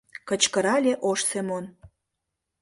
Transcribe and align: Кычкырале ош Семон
Кычкырале 0.27 0.93
ош 1.09 1.19
Семон 1.29 1.65